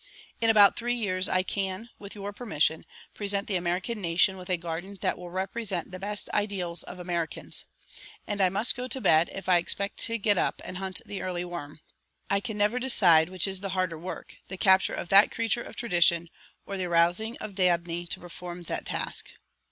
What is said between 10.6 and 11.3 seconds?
and hunt the